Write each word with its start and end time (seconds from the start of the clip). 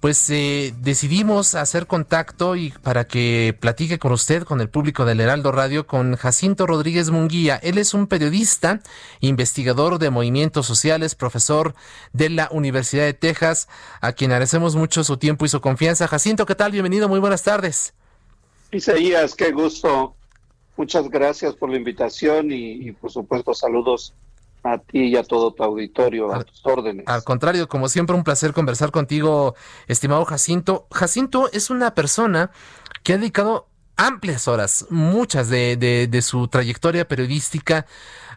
Pues 0.00 0.30
eh, 0.30 0.72
decidimos 0.78 1.56
hacer 1.56 1.88
contacto 1.88 2.54
y 2.54 2.70
para 2.70 3.08
que 3.08 3.52
platique 3.58 3.98
con 3.98 4.12
usted, 4.12 4.44
con 4.44 4.60
el 4.60 4.70
público 4.70 5.04
del 5.04 5.18
Heraldo 5.18 5.50
Radio, 5.50 5.88
con 5.88 6.14
Jacinto 6.14 6.68
Rodríguez 6.68 7.10
Munguía. 7.10 7.56
Él 7.56 7.78
es 7.78 7.94
un 7.94 8.06
periodista, 8.06 8.80
investigador 9.18 9.98
de 9.98 10.10
movimientos 10.10 10.66
sociales, 10.66 11.16
profesor 11.16 11.74
de 12.12 12.30
la 12.30 12.48
Universidad 12.52 13.06
de 13.06 13.12
Texas, 13.12 13.68
a 14.00 14.12
quien 14.12 14.30
agradecemos 14.30 14.76
mucho 14.76 15.02
su 15.02 15.16
tiempo 15.16 15.44
y 15.44 15.48
su 15.48 15.60
confianza. 15.60 16.06
Jacinto, 16.06 16.46
¿qué 16.46 16.54
tal? 16.54 16.70
Bienvenido, 16.70 17.08
muy 17.08 17.18
buenas 17.18 17.42
tardes. 17.42 17.92
Isaías, 18.70 19.34
qué 19.34 19.50
gusto. 19.50 20.14
Muchas 20.76 21.10
gracias 21.10 21.56
por 21.56 21.70
la 21.70 21.76
invitación 21.76 22.52
y, 22.52 22.86
y 22.86 22.92
por 22.92 23.10
supuesto 23.10 23.52
saludos 23.52 24.14
a 24.72 24.78
ti 24.78 25.06
y 25.06 25.16
a 25.16 25.22
todo 25.22 25.52
tu 25.52 25.62
auditorio, 25.62 26.32
a 26.32 26.44
tus 26.44 26.64
órdenes. 26.64 27.06
Al 27.06 27.24
contrario, 27.24 27.68
como 27.68 27.88
siempre, 27.88 28.16
un 28.16 28.24
placer 28.24 28.52
conversar 28.52 28.90
contigo, 28.90 29.54
estimado 29.86 30.24
Jacinto. 30.24 30.86
Jacinto 30.90 31.50
es 31.52 31.70
una 31.70 31.94
persona 31.94 32.50
que 33.02 33.14
ha 33.14 33.18
dedicado 33.18 33.68
amplias 33.96 34.46
horas, 34.46 34.86
muchas 34.90 35.48
de, 35.48 35.76
de, 35.76 36.06
de, 36.06 36.22
su 36.22 36.46
trayectoria 36.46 37.06
periodística, 37.06 37.84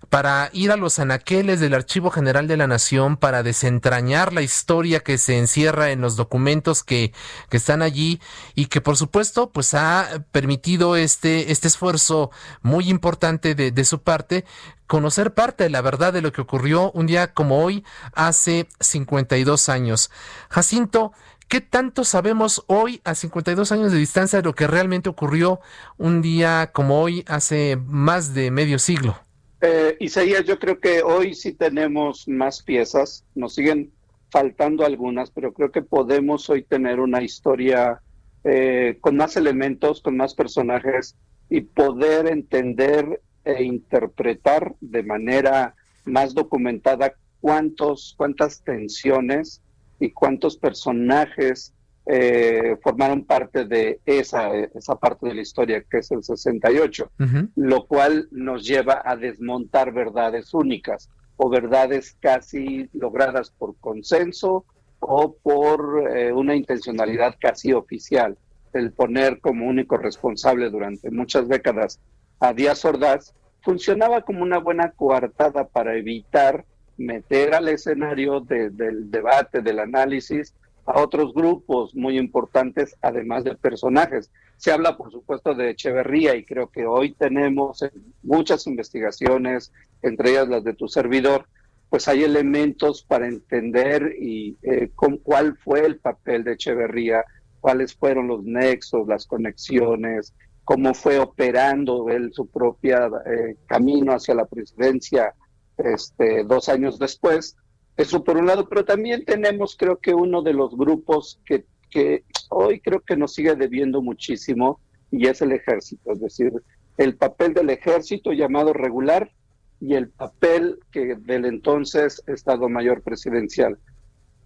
para 0.09 0.49
ir 0.53 0.71
a 0.71 0.77
los 0.77 0.99
anaqueles 0.99 1.59
del 1.59 1.73
Archivo 1.73 2.09
General 2.09 2.47
de 2.47 2.57
la 2.57 2.67
Nación, 2.67 3.17
para 3.17 3.43
desentrañar 3.43 4.33
la 4.33 4.41
historia 4.41 5.01
que 5.01 5.17
se 5.17 5.37
encierra 5.37 5.91
en 5.91 6.01
los 6.01 6.15
documentos 6.15 6.83
que, 6.83 7.13
que 7.49 7.57
están 7.57 7.81
allí 7.81 8.19
y 8.55 8.65
que 8.65 8.81
por 8.81 8.97
supuesto 8.97 9.51
pues 9.51 9.73
ha 9.73 10.25
permitido 10.31 10.95
este, 10.95 11.51
este 11.51 11.67
esfuerzo 11.67 12.31
muy 12.61 12.89
importante 12.89 13.55
de, 13.55 13.71
de 13.71 13.85
su 13.85 14.01
parte 14.01 14.45
conocer 14.87 15.33
parte 15.33 15.63
de 15.63 15.69
la 15.69 15.81
verdad 15.81 16.11
de 16.11 16.21
lo 16.21 16.33
que 16.33 16.41
ocurrió 16.41 16.91
un 16.91 17.07
día 17.07 17.33
como 17.33 17.63
hoy 17.63 17.85
hace 18.13 18.67
52 18.79 19.69
años. 19.69 20.11
Jacinto, 20.49 21.13
¿Qué 21.51 21.59
tanto 21.59 22.05
sabemos 22.05 22.63
hoy, 22.67 23.01
a 23.03 23.13
52 23.13 23.73
años 23.73 23.91
de 23.91 23.97
distancia, 23.97 24.39
de 24.39 24.43
lo 24.43 24.55
que 24.55 24.67
realmente 24.67 25.09
ocurrió 25.09 25.59
un 25.97 26.21
día 26.21 26.71
como 26.71 27.01
hoy, 27.01 27.25
hace 27.27 27.77
más 27.87 28.33
de 28.33 28.51
medio 28.51 28.79
siglo? 28.79 29.19
Eh, 29.63 29.95
Isaías, 29.99 30.43
yo 30.45 30.57
creo 30.57 30.79
que 30.79 31.03
hoy 31.03 31.35
sí 31.35 31.53
tenemos 31.53 32.27
más 32.27 32.63
piezas, 32.63 33.25
nos 33.35 33.53
siguen 33.53 33.91
faltando 34.31 34.83
algunas, 34.83 35.29
pero 35.29 35.53
creo 35.53 35.71
que 35.71 35.83
podemos 35.83 36.49
hoy 36.49 36.63
tener 36.63 36.99
una 36.99 37.21
historia 37.21 38.01
eh, 38.43 38.97
con 39.01 39.17
más 39.17 39.37
elementos, 39.37 40.01
con 40.01 40.17
más 40.17 40.33
personajes 40.33 41.15
y 41.47 41.61
poder 41.61 42.27
entender 42.27 43.21
e 43.45 43.63
interpretar 43.63 44.73
de 44.81 45.03
manera 45.03 45.75
más 46.05 46.33
documentada 46.33 47.13
cuántos, 47.39 48.15
cuántas 48.17 48.63
tensiones 48.63 49.61
y 49.99 50.09
cuántos 50.09 50.57
personajes 50.57 51.73
eh, 52.05 52.77
formaron 52.81 53.25
parte 53.25 53.65
de 53.65 53.99
esa, 54.05 54.55
esa 54.55 54.95
parte 54.95 55.27
de 55.27 55.35
la 55.35 55.41
historia 55.41 55.83
que 55.89 55.99
es 55.99 56.11
el 56.11 56.23
68, 56.23 57.11
uh 57.19 57.23
-huh. 57.23 57.51
lo 57.55 57.85
cual 57.85 58.27
nos 58.31 58.65
lleva 58.65 59.01
a 59.05 59.15
desmontar 59.15 59.93
verdades 59.93 60.53
únicas 60.53 61.09
o 61.37 61.49
verdades 61.49 62.17
casi 62.19 62.89
logradas 62.93 63.51
por 63.51 63.75
consenso 63.77 64.65
o 64.99 65.33
por 65.33 66.07
eh, 66.15 66.31
una 66.31 66.55
intencionalidad 66.55 67.35
casi 67.39 67.73
oficial, 67.73 68.37
el 68.73 68.91
poner 68.91 69.39
como 69.39 69.67
único 69.67 69.97
responsable 69.97 70.69
durante 70.69 71.09
muchas 71.11 71.47
décadas 71.47 71.99
a 72.39 72.53
Díaz 72.53 72.83
Ordaz, 72.85 73.33
funcionaba 73.61 74.21
como 74.21 74.43
una 74.43 74.57
buena 74.57 74.91
coartada 74.91 75.67
para 75.67 75.95
evitar 75.95 76.65
meter 76.97 77.53
al 77.53 77.67
escenario 77.69 78.39
de, 78.41 78.69
del 78.69 79.09
debate, 79.09 79.61
del 79.61 79.79
análisis, 79.79 80.53
a 80.85 80.99
otros 80.99 81.33
grupos 81.33 81.95
muy 81.95 82.17
importantes, 82.17 82.95
además 83.01 83.43
de 83.43 83.55
personajes. 83.55 84.31
Se 84.57 84.71
habla, 84.71 84.97
por 84.97 85.11
supuesto, 85.11 85.53
de 85.53 85.71
Echeverría 85.71 86.35
y 86.35 86.45
creo 86.45 86.69
que 86.69 86.85
hoy 86.85 87.13
tenemos 87.13 87.83
muchas 88.23 88.67
investigaciones, 88.67 89.71
entre 90.01 90.31
ellas 90.31 90.47
las 90.47 90.63
de 90.63 90.73
tu 90.73 90.87
servidor, 90.87 91.47
pues 91.89 92.07
hay 92.07 92.23
elementos 92.23 93.03
para 93.03 93.27
entender 93.27 94.15
y 94.19 94.57
eh, 94.61 94.91
con 94.95 95.17
cuál 95.17 95.57
fue 95.57 95.85
el 95.85 95.97
papel 95.99 96.43
de 96.43 96.53
Echeverría, 96.53 97.25
cuáles 97.59 97.93
fueron 97.93 98.27
los 98.27 98.43
nexos, 98.43 99.07
las 99.07 99.25
conexiones, 99.25 100.33
cómo 100.63 100.93
fue 100.93 101.19
operando 101.19 102.09
él 102.09 102.31
su 102.33 102.47
propia 102.47 103.09
eh, 103.25 103.57
camino 103.67 104.13
hacia 104.13 104.35
la 104.35 104.45
presidencia 104.45 105.33
este, 105.77 106.43
dos 106.43 106.69
años 106.69 106.97
después. 106.99 107.57
Eso 107.97 108.23
por 108.23 108.37
un 108.37 108.47
lado, 108.47 108.67
pero 108.67 108.85
también 108.85 109.25
tenemos 109.25 109.75
creo 109.77 109.97
que 109.97 110.13
uno 110.13 110.41
de 110.41 110.53
los 110.53 110.75
grupos 110.75 111.39
que, 111.45 111.65
que 111.89 112.23
hoy 112.49 112.79
creo 112.79 113.01
que 113.01 113.17
nos 113.17 113.33
sigue 113.33 113.55
debiendo 113.55 114.01
muchísimo 114.01 114.79
y 115.11 115.27
es 115.27 115.41
el 115.41 115.51
ejército, 115.51 116.13
es 116.13 116.21
decir, 116.21 116.53
el 116.97 117.15
papel 117.15 117.53
del 117.53 117.69
ejército 117.69 118.31
llamado 118.31 118.73
regular 118.73 119.31
y 119.79 119.95
el 119.95 120.09
papel 120.09 120.79
que 120.91 121.15
del 121.15 121.45
entonces 121.45 122.23
Estado 122.27 122.69
Mayor 122.69 123.01
Presidencial. 123.01 123.77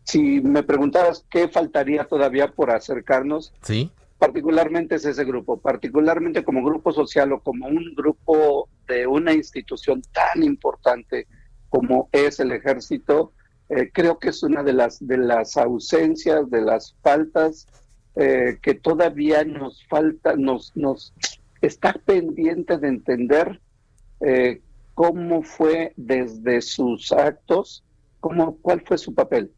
Si 0.03 0.39
me 0.41 0.63
preguntaras 0.63 1.25
qué 1.29 1.47
faltaría 1.47 2.05
todavía 2.05 2.51
por 2.51 2.71
acercarnos, 2.71 3.53
sí. 3.61 3.91
particularmente 4.17 4.95
es 4.95 5.05
ese 5.05 5.25
grupo, 5.25 5.57
particularmente 5.57 6.43
como 6.43 6.63
grupo 6.63 6.93
social 6.93 7.33
o 7.33 7.41
como 7.41 7.67
un 7.67 7.93
grupo 7.95 8.69
de 8.87 9.07
una 9.07 9.33
institución 9.33 10.01
tan 10.13 10.43
importante 10.43 11.27
como 11.75 12.07
es 12.13 12.39
el 12.39 12.53
ejército, 12.53 13.33
eh, 13.67 13.89
creo 13.91 14.17
que 14.17 14.29
es 14.29 14.43
una 14.43 14.63
de 14.63 14.71
las 14.71 15.05
de 15.05 15.17
las 15.17 15.57
ausencias, 15.57 16.49
de 16.49 16.61
las 16.61 16.95
faltas 17.01 17.67
eh, 18.15 18.59
que 18.61 18.75
todavía 18.75 19.43
nos 19.43 19.85
falta, 19.87 20.37
nos, 20.37 20.71
nos 20.77 21.13
está 21.61 21.91
pendiente 22.05 22.77
de 22.77 22.87
entender 22.87 23.59
eh, 24.21 24.61
cómo 24.93 25.43
fue 25.43 25.91
desde 25.97 26.61
sus 26.61 27.11
actos, 27.11 27.83
cómo, 28.21 28.55
cuál 28.61 28.81
fue 28.85 28.97
su 28.97 29.13
papel. 29.13 29.51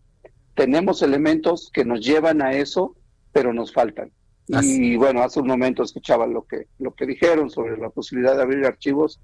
Tenemos 0.56 1.04
elementos 1.04 1.70
que 1.72 1.86
nos 1.86 2.04
llevan 2.04 2.42
a 2.42 2.54
eso, 2.54 2.96
pero 3.32 3.54
nos 3.54 3.72
faltan. 3.72 4.12
Así. 4.52 4.94
Y 4.94 4.96
bueno, 4.96 5.22
hace 5.22 5.40
un 5.40 5.48
momento 5.48 5.84
escuchaba 5.84 6.26
lo 6.26 6.48
que, 6.48 6.66
lo 6.80 6.96
que 6.96 7.06
dijeron 7.06 7.52
sobre 7.52 7.78
la 7.78 7.92
posibilidad 7.92 8.36
de 8.36 8.42
abrir 8.42 8.66
archivos. 8.66 9.20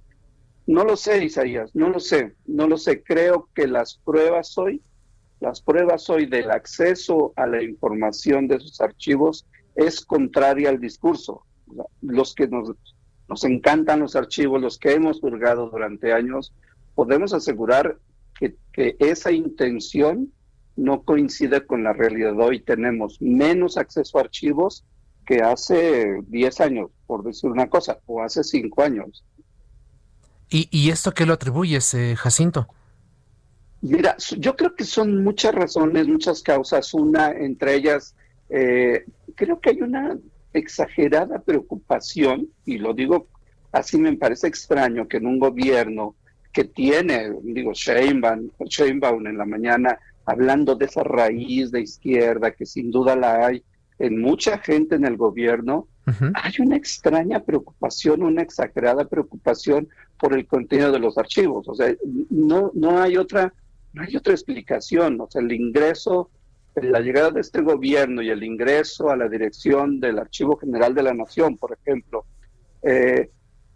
No 0.65 0.85
lo 0.85 0.95
sé, 0.95 1.25
Isaías, 1.25 1.75
no 1.75 1.89
lo 1.89 1.99
sé, 1.99 2.35
no 2.45 2.67
lo 2.67 2.77
sé. 2.77 3.03
Creo 3.03 3.49
que 3.53 3.67
las 3.67 3.95
pruebas 3.95 4.57
hoy, 4.57 4.81
las 5.41 5.61
pruebas 5.61 6.09
hoy 6.09 6.25
del 6.25 6.51
acceso 6.51 7.33
a 7.35 7.45
la 7.47 7.61
información 7.61 8.47
de 8.47 8.55
esos 8.55 8.79
archivos 8.79 9.45
es 9.75 10.05
contraria 10.05 10.69
al 10.69 10.79
discurso. 10.79 11.43
Los 12.01 12.33
que 12.33 12.47
nos, 12.47 12.71
nos 13.27 13.43
encantan 13.43 13.99
los 13.99 14.15
archivos, 14.15 14.61
los 14.61 14.77
que 14.77 14.93
hemos 14.93 15.21
hurgado 15.21 15.69
durante 15.69 16.13
años, 16.13 16.53
podemos 16.95 17.33
asegurar 17.33 17.97
que, 18.39 18.55
que 18.71 18.95
esa 18.99 19.31
intención 19.31 20.31
no 20.75 21.03
coincide 21.03 21.65
con 21.65 21.83
la 21.83 21.93
realidad. 21.93 22.39
Hoy 22.39 22.61
tenemos 22.61 23.21
menos 23.21 23.77
acceso 23.77 24.17
a 24.17 24.21
archivos 24.21 24.85
que 25.25 25.41
hace 25.41 26.21
10 26.27 26.61
años, 26.61 26.91
por 27.05 27.23
decir 27.23 27.49
una 27.49 27.69
cosa, 27.69 27.99
o 28.05 28.21
hace 28.21 28.43
5 28.43 28.81
años. 28.81 29.23
¿Y, 30.53 30.67
¿Y, 30.69 30.91
esto 30.91 31.13
qué 31.13 31.25
lo 31.25 31.33
atribuyes, 31.33 31.95
eh, 31.95 32.15
Jacinto? 32.15 32.67
Mira, 33.81 34.15
yo 34.37 34.55
creo 34.55 34.75
que 34.75 34.83
son 34.83 35.23
muchas 35.23 35.55
razones, 35.55 36.07
muchas 36.07 36.43
causas. 36.43 36.93
Una, 36.93 37.31
entre 37.31 37.73
ellas, 37.73 38.15
eh, 38.49 39.03
creo 39.33 39.59
que 39.59 39.71
hay 39.71 39.81
una 39.81 40.15
exagerada 40.53 41.39
preocupación, 41.39 42.49
y 42.65 42.77
lo 42.77 42.93
digo 42.93 43.27
así, 43.71 43.97
me 43.97 44.15
parece 44.15 44.45
extraño 44.45 45.07
que 45.07 45.17
en 45.17 45.25
un 45.25 45.39
gobierno 45.39 46.15
que 46.53 46.65
tiene, 46.65 47.33
digo, 47.41 47.73
Sheinbaum, 47.73 48.51
Sheinbaum 48.59 49.25
en 49.25 49.39
la 49.39 49.45
mañana 49.45 49.97
hablando 50.23 50.75
de 50.75 50.85
esa 50.85 51.03
raíz 51.03 51.71
de 51.71 51.81
izquierda, 51.81 52.51
que 52.51 52.67
sin 52.67 52.91
duda 52.91 53.15
la 53.15 53.47
hay 53.47 53.63
en 53.97 54.21
mucha 54.21 54.59
gente 54.59 54.95
en 54.95 55.05
el 55.05 55.17
gobierno, 55.17 55.87
hay 56.05 56.53
una 56.59 56.75
extraña 56.75 57.43
preocupación, 57.43 58.23
una 58.23 58.41
exagerada 58.41 59.05
preocupación 59.05 59.87
por 60.19 60.33
el 60.33 60.45
contenido 60.45 60.91
de 60.91 60.99
los 60.99 61.17
archivos. 61.17 61.67
O 61.67 61.75
sea, 61.75 61.93
no, 62.29 62.71
no 62.73 63.01
hay 63.01 63.17
otra, 63.17 63.53
no 63.93 64.03
hay 64.03 64.15
otra 64.15 64.33
explicación. 64.33 65.19
O 65.21 65.29
sea, 65.29 65.41
el 65.41 65.51
ingreso, 65.51 66.29
la 66.75 66.99
llegada 66.99 67.31
de 67.31 67.41
este 67.41 67.61
gobierno 67.61 68.21
y 68.21 68.29
el 68.29 68.43
ingreso 68.43 69.09
a 69.09 69.15
la 69.15 69.29
dirección 69.29 69.99
del 69.99 70.19
Archivo 70.19 70.57
General 70.57 70.93
de 70.93 71.03
la 71.03 71.13
Nación, 71.13 71.57
por 71.57 71.77
ejemplo, 71.79 72.25
eh, 72.81 73.29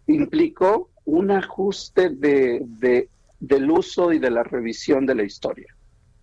implicó 0.08 0.90
un 1.06 1.32
ajuste 1.32 2.10
de, 2.10 3.10
del 3.40 3.72
uso 3.72 4.12
y 4.12 4.20
de 4.20 4.32
la 4.32 4.44
revisión 4.44 5.06
de 5.06 5.16
la 5.16 5.24
historia. 5.24 5.74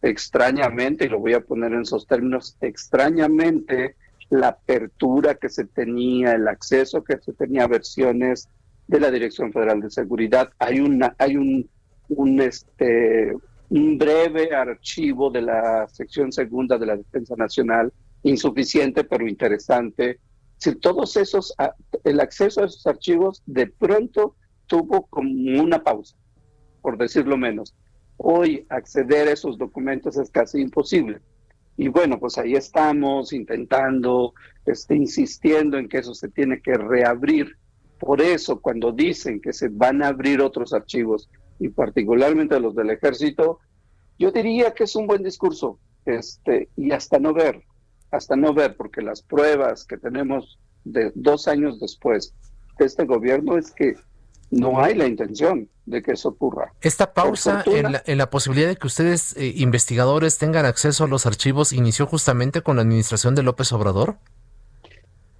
Extrañamente, 0.02 1.06
y 1.06 1.08
lo 1.08 1.18
voy 1.18 1.32
a 1.32 1.40
poner 1.40 1.72
en 1.72 1.80
esos 1.80 2.06
términos, 2.06 2.58
extrañamente 2.60 3.96
la 4.30 4.48
apertura 4.48 5.34
que 5.34 5.48
se 5.48 5.64
tenía, 5.64 6.32
el 6.32 6.48
acceso 6.48 7.04
que 7.04 7.18
se 7.18 7.32
tenía 7.32 7.64
a 7.64 7.68
versiones 7.68 8.48
de 8.86 9.00
la 9.00 9.10
Dirección 9.10 9.52
Federal 9.52 9.80
de 9.80 9.90
Seguridad. 9.90 10.50
Hay 10.58 10.80
una, 10.80 11.14
hay 11.18 11.36
un, 11.36 11.68
un 12.08 12.40
este 12.40 13.34
un 13.70 13.98
breve 13.98 14.54
archivo 14.54 15.30
de 15.30 15.42
la 15.42 15.88
sección 15.88 16.30
segunda 16.32 16.78
de 16.78 16.86
la 16.86 16.96
Defensa 16.96 17.34
Nacional, 17.36 17.92
insuficiente 18.22 19.04
pero 19.04 19.26
interesante. 19.26 20.20
Si 20.58 20.76
todos 20.76 21.16
esos, 21.16 21.54
el 22.04 22.20
acceso 22.20 22.62
a 22.62 22.66
esos 22.66 22.86
archivos 22.86 23.42
de 23.46 23.66
pronto 23.66 24.36
tuvo 24.66 25.06
como 25.06 25.60
una 25.60 25.82
pausa, 25.82 26.16
por 26.82 26.96
decirlo 26.96 27.36
menos. 27.36 27.74
Hoy 28.16 28.64
acceder 28.68 29.28
a 29.28 29.32
esos 29.32 29.58
documentos 29.58 30.16
es 30.16 30.30
casi 30.30 30.60
imposible. 30.60 31.20
Y 31.76 31.88
bueno, 31.88 32.18
pues 32.18 32.38
ahí 32.38 32.54
estamos 32.54 33.32
intentando, 33.32 34.34
este, 34.64 34.94
insistiendo 34.94 35.76
en 35.76 35.88
que 35.88 35.98
eso 35.98 36.14
se 36.14 36.28
tiene 36.28 36.60
que 36.60 36.74
reabrir. 36.74 37.56
Por 37.98 38.20
eso, 38.20 38.60
cuando 38.60 38.92
dicen 38.92 39.40
que 39.40 39.52
se 39.52 39.68
van 39.68 40.02
a 40.02 40.08
abrir 40.08 40.40
otros 40.40 40.72
archivos, 40.72 41.28
y 41.58 41.68
particularmente 41.68 42.58
los 42.60 42.74
del 42.74 42.90
ejército, 42.90 43.60
yo 44.18 44.30
diría 44.30 44.72
que 44.72 44.84
es 44.84 44.94
un 44.96 45.06
buen 45.06 45.22
discurso, 45.22 45.78
este, 46.04 46.68
y 46.76 46.92
hasta 46.92 47.18
no 47.18 47.32
ver, 47.32 47.62
hasta 48.10 48.36
no 48.36 48.54
ver, 48.54 48.76
porque 48.76 49.02
las 49.02 49.22
pruebas 49.22 49.84
que 49.84 49.96
tenemos 49.96 50.58
de 50.84 51.12
dos 51.14 51.48
años 51.48 51.80
después 51.80 52.34
de 52.78 52.84
este 52.84 53.04
gobierno 53.04 53.56
es 53.56 53.72
que 53.72 53.94
no 54.50 54.82
hay 54.82 54.94
la 54.94 55.06
intención 55.06 55.68
de 55.86 56.02
que 56.02 56.12
eso 56.12 56.30
ocurra. 56.30 56.72
Esta 56.80 57.12
pausa 57.12 57.62
en 57.66 58.18
la, 58.18 58.30
posibilidad 58.30 58.68
de 58.68 58.76
que 58.76 58.86
ustedes, 58.86 59.36
eh, 59.36 59.52
investigadores, 59.56 60.38
tengan 60.38 60.64
acceso 60.64 61.04
a 61.04 61.08
los 61.08 61.26
archivos, 61.26 61.72
inició 61.72 62.06
justamente 62.06 62.62
con 62.62 62.76
la 62.76 62.82
administración 62.82 63.34
de 63.34 63.42
López 63.42 63.72
Obrador. 63.72 64.16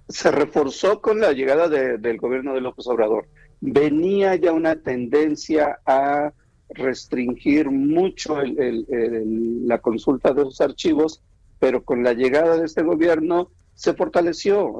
Se 0.07 0.31
reforzó 0.31 1.01
con 1.01 1.19
la 1.19 1.31
llegada 1.31 1.67
del 1.67 2.17
gobierno 2.17 2.53
de 2.53 2.61
López 2.61 2.85
Obrador. 2.87 3.27
Venía 3.59 4.35
ya 4.35 4.51
una 4.51 4.75
tendencia 4.75 5.79
a 5.85 6.31
restringir 6.69 7.71
mucho 7.71 8.37
la 8.43 9.79
consulta 9.79 10.33
de 10.33 10.43
los 10.43 10.61
archivos, 10.61 11.23
pero 11.59 11.83
con 11.83 12.03
la 12.03 12.13
llegada 12.13 12.57
de 12.57 12.65
este 12.65 12.83
gobierno 12.83 13.49
se 13.75 13.93
fortaleció. 13.93 14.79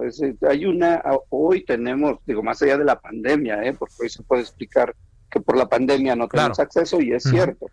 hay 0.50 0.66
una, 0.66 1.04
hoy 1.30 1.64
tenemos, 1.64 2.20
digo, 2.26 2.42
más 2.42 2.62
allá 2.62 2.78
de 2.78 2.86
la 2.86 3.00
pandemia, 3.00 3.64
¿eh? 3.64 3.74
porque 3.74 3.96
hoy 4.00 4.10
se 4.10 4.24
puede 4.24 4.42
explicar 4.42 4.96
que 5.30 5.42
por 5.42 5.58
la 5.58 5.68
pandemia 5.68 6.16
no 6.16 6.28
tenemos 6.30 6.60
acceso 6.60 7.02
y 7.02 7.12
es 7.12 7.24
cierto. 7.24 7.68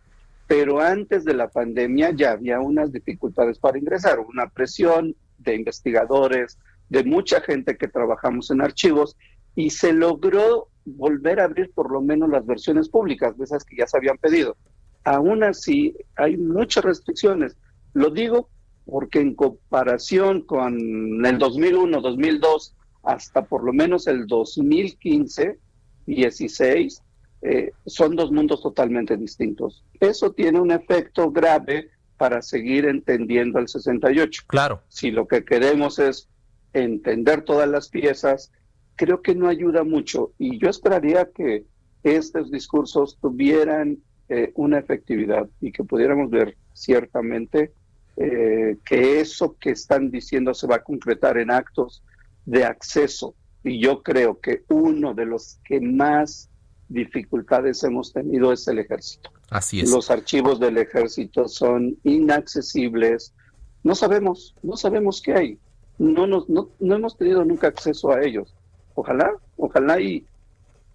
Pero 0.48 0.80
antes 0.80 1.24
de 1.24 1.34
la 1.34 1.48
pandemia 1.48 2.10
ya 2.10 2.32
había 2.32 2.60
unas 2.60 2.92
dificultades 2.92 3.58
para 3.58 3.78
ingresar, 3.78 4.18
una 4.18 4.48
presión 4.48 5.14
de 5.38 5.54
investigadores, 5.54 6.58
de 6.88 7.04
mucha 7.04 7.40
gente 7.40 7.76
que 7.76 7.88
trabajamos 7.88 8.50
en 8.50 8.60
archivos 8.60 9.16
y 9.54 9.70
se 9.70 9.92
logró 9.92 10.68
volver 10.84 11.40
a 11.40 11.44
abrir 11.44 11.70
por 11.72 11.92
lo 11.92 12.00
menos 12.00 12.28
las 12.28 12.44
versiones 12.44 12.88
públicas 12.88 13.38
de 13.38 13.44
esas 13.44 13.64
que 13.64 13.76
ya 13.76 13.86
se 13.86 13.96
habían 13.96 14.18
pedido. 14.18 14.56
Aún 15.04 15.44
así, 15.44 15.96
hay 16.16 16.36
muchas 16.36 16.84
restricciones. 16.84 17.56
Lo 17.94 18.10
digo 18.10 18.48
porque 18.84 19.20
en 19.20 19.34
comparación 19.34 20.42
con 20.42 21.24
el 21.24 21.38
2001, 21.38 22.00
2002, 22.00 22.74
hasta 23.02 23.44
por 23.44 23.64
lo 23.64 23.72
menos 23.72 24.06
el 24.06 24.26
2015, 24.26 25.58
16, 26.06 27.02
eh, 27.42 27.72
son 27.86 28.16
dos 28.16 28.30
mundos 28.30 28.62
totalmente 28.62 29.16
distintos. 29.16 29.84
Eso 30.00 30.32
tiene 30.32 30.60
un 30.60 30.70
efecto 30.70 31.30
grave 31.30 31.90
para 32.16 32.40
seguir 32.40 32.86
entendiendo 32.86 33.58
el 33.58 33.68
68. 33.68 34.44
Claro. 34.46 34.82
Si 34.88 35.10
lo 35.10 35.26
que 35.26 35.44
queremos 35.44 35.98
es 35.98 36.28
entender 36.72 37.42
todas 37.42 37.68
las 37.68 37.88
piezas, 37.88 38.52
creo 38.94 39.22
que 39.22 39.34
no 39.34 39.48
ayuda 39.48 39.82
mucho. 39.82 40.32
Y 40.38 40.58
yo 40.58 40.70
esperaría 40.70 41.28
que 41.34 41.64
estos 42.04 42.50
discursos 42.50 43.18
tuvieran 43.20 43.98
eh, 44.28 44.52
una 44.54 44.78
efectividad 44.78 45.48
y 45.60 45.72
que 45.72 45.84
pudiéramos 45.84 46.30
ver 46.30 46.56
ciertamente 46.72 47.72
eh, 48.16 48.76
que 48.84 49.20
eso 49.20 49.56
que 49.58 49.70
están 49.70 50.10
diciendo 50.10 50.54
se 50.54 50.66
va 50.66 50.76
a 50.76 50.82
concretar 50.82 51.38
en 51.38 51.50
actos 51.50 52.02
de 52.44 52.64
acceso. 52.64 53.34
Y 53.64 53.80
yo 53.80 54.02
creo 54.02 54.40
que 54.40 54.64
uno 54.68 55.14
de 55.14 55.26
los 55.26 55.58
que 55.64 55.80
más 55.80 56.50
dificultades 56.88 57.82
hemos 57.84 58.12
tenido 58.12 58.52
es 58.52 58.66
el 58.68 58.80
ejército. 58.80 59.30
Así 59.50 59.80
es. 59.80 59.90
Los 59.90 60.10
archivos 60.10 60.60
del 60.60 60.78
ejército 60.78 61.48
son 61.48 61.96
inaccesibles. 62.04 63.34
No 63.82 63.94
sabemos, 63.94 64.54
no 64.62 64.76
sabemos 64.76 65.22
qué 65.22 65.34
hay. 65.34 65.58
No, 65.98 66.26
nos, 66.26 66.48
no, 66.48 66.70
no 66.80 66.94
hemos 66.96 67.16
tenido 67.16 67.44
nunca 67.44 67.68
acceso 67.68 68.10
a 68.10 68.22
ellos. 68.22 68.54
Ojalá, 68.94 69.32
ojalá 69.56 70.00
y, 70.00 70.26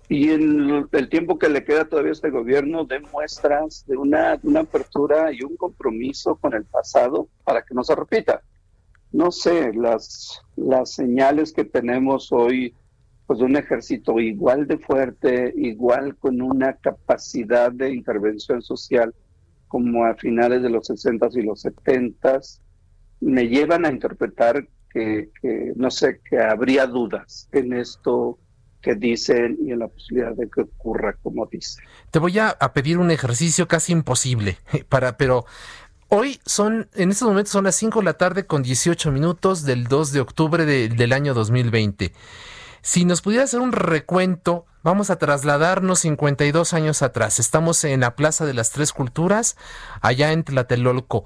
y 0.10 0.30
en 0.30 0.88
el 0.90 1.10
tiempo 1.10 1.38
que 1.38 1.50
le 1.50 1.66
queda 1.66 1.86
todavía 1.86 2.12
a 2.12 2.14
este 2.14 2.30
gobierno 2.30 2.86
dé 2.86 3.00
muestras 3.00 3.86
de 3.88 3.98
una, 3.98 4.40
una 4.44 4.62
apertura 4.62 5.34
y 5.34 5.44
un 5.44 5.58
compromiso 5.58 6.38
con 6.38 6.54
el 6.54 6.64
pasado 6.64 7.28
para 7.44 7.64
que 7.64 7.76
no 7.76 7.84
se 7.84 7.96
repita. 7.96 8.42
No 9.12 9.32
sé, 9.32 9.74
las, 9.74 10.42
las 10.56 10.94
señales 10.94 11.52
que 11.52 11.66
tenemos 11.66 12.32
hoy, 12.32 12.74
pues 13.26 13.40
de 13.40 13.46
un 13.46 13.58
ejército 13.58 14.18
igual 14.20 14.66
de 14.68 14.78
fuerte, 14.78 15.54
igual 15.58 16.16
con 16.16 16.42
una 16.42 16.74
capacidad 16.74 17.72
de 17.72 17.94
intervención 17.94 18.62
social 18.62 19.14
como 19.68 20.06
a 20.06 20.16
finales 20.16 20.64
de 20.64 20.70
los 20.70 20.88
60 20.88 21.28
y 21.34 21.42
los 21.42 21.62
70 21.62 22.40
me 23.20 23.50
llevan 23.50 23.86
a 23.86 23.92
interpretar 23.92 24.66
que, 24.90 25.32
que, 25.42 25.74
no 25.76 25.92
sé, 25.92 26.22
que 26.30 26.40
habría 26.40 26.88
dudas 26.88 27.50
en 27.52 27.74
esto 27.74 28.40
que 28.88 28.96
dicen 28.96 29.58
y 29.62 29.74
en 29.74 29.80
la 29.80 29.90
posibilidad 29.90 30.32
de 30.34 30.50
que 30.50 30.62
ocurra 30.62 31.14
como 31.22 31.46
dice. 31.46 31.82
Te 32.10 32.20
voy 32.20 32.40
a, 32.40 32.58
pedir 32.74 33.00
un 33.00 33.12
ejercicio 33.12 33.68
casi 33.68 33.92
imposible, 33.92 34.58
para, 34.90 35.18
pero 35.18 35.46
hoy 36.08 36.40
son, 36.46 36.88
en 36.94 37.12
estos 37.12 37.28
momentos 37.28 37.52
son 37.52 37.66
las 37.66 37.76
5 37.76 38.00
de 38.00 38.06
la 38.06 38.14
tarde 38.14 38.46
con 38.46 38.64
18 38.64 39.12
minutos 39.12 39.64
del 39.64 39.88
2 39.88 40.14
de 40.14 40.22
octubre 40.22 40.66
del 40.66 41.14
año 41.14 41.34
2020. 41.34 42.14
Si 42.82 43.04
nos 43.04 43.22
pudiera 43.22 43.44
hacer 43.44 43.60
un 43.60 43.74
recuento, 43.74 44.66
vamos 44.84 45.10
a 45.10 45.18
trasladarnos 45.18 46.00
52 46.00 46.74
años 46.74 47.02
atrás. 47.02 47.40
Estamos 47.40 47.84
en 47.84 48.00
la 48.00 48.16
Plaza 48.16 48.46
de 48.46 48.54
las 48.54 48.72
Tres 48.72 48.94
Culturas, 48.94 49.58
allá 50.00 50.32
en 50.32 50.46
Tlatelolco. 50.46 51.26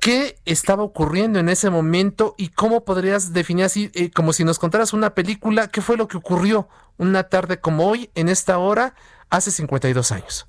¿Qué 0.00 0.36
estaba 0.46 0.82
ocurriendo 0.82 1.38
en 1.38 1.50
ese 1.50 1.68
momento 1.68 2.34
y 2.38 2.48
cómo 2.48 2.84
podrías 2.84 3.34
definir 3.34 3.66
así, 3.66 3.90
eh, 3.92 4.10
como 4.10 4.32
si 4.32 4.44
nos 4.44 4.58
contaras 4.58 4.94
una 4.94 5.14
película, 5.14 5.68
qué 5.68 5.82
fue 5.82 5.98
lo 5.98 6.08
que 6.08 6.16
ocurrió 6.16 6.68
una 6.96 7.24
tarde 7.24 7.60
como 7.60 7.86
hoy, 7.86 8.08
en 8.14 8.30
esta 8.30 8.58
hora, 8.58 8.94
hace 9.28 9.50
52 9.50 10.10
años? 10.12 10.46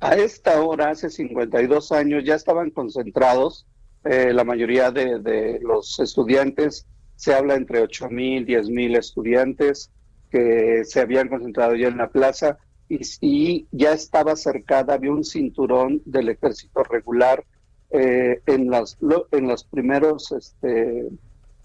A 0.00 0.14
esta 0.14 0.62
hora, 0.62 0.90
hace 0.90 1.10
52 1.10 1.92
años, 1.92 2.24
ya 2.24 2.34
estaban 2.34 2.70
concentrados 2.70 3.66
eh, 4.04 4.32
la 4.32 4.44
mayoría 4.44 4.90
de, 4.90 5.58
los 5.62 5.98
estudiantes, 5.98 6.86
se 7.16 7.34
habla 7.34 7.56
entre 7.56 7.80
8 7.80 8.08
mil, 8.08 8.44
10 8.44 8.68
mil 8.68 8.96
estudiantes 8.96 9.90
que 10.30 10.84
se 10.84 11.00
habían 11.00 11.28
concentrado 11.28 11.74
ya 11.74 11.88
en 11.88 11.96
la 11.96 12.08
plaza 12.08 12.58
y, 12.88 13.00
y 13.20 13.66
ya 13.72 13.92
estaba 13.92 14.36
cercada, 14.36 14.94
había 14.94 15.10
un 15.12 15.24
cinturón 15.24 16.02
del 16.04 16.30
ejército 16.30 16.82
regular 16.82 17.44
eh, 17.90 18.40
en 18.46 18.70
las 18.70 18.98
en 19.32 19.48
los 19.48 19.64
primeros 19.64 20.32
este, 20.32 21.08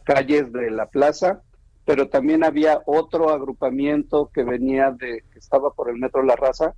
calles 0.03 0.51
de 0.51 0.71
la 0.71 0.87
plaza, 0.87 1.41
pero 1.85 2.09
también 2.09 2.43
había 2.43 2.81
otro 2.85 3.29
agrupamiento 3.29 4.29
que 4.33 4.43
venía 4.43 4.91
de 4.91 5.23
que 5.31 5.39
estaba 5.39 5.71
por 5.71 5.89
el 5.89 5.97
metro 5.97 6.23
La 6.23 6.35
Raza, 6.35 6.75